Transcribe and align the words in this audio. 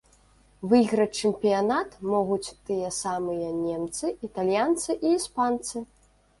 Выйграць 0.69 1.19
чэмпіянат 1.21 1.93
могуць 2.15 2.53
тыя 2.71 2.89
самыя 3.03 3.53
немцы, 3.61 4.05
італьянцы 4.31 4.99
і 5.05 5.15
іспанцы. 5.17 5.89